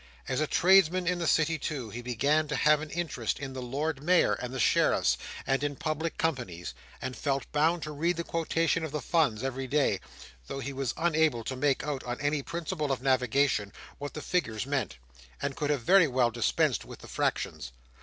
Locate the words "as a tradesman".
0.27-1.05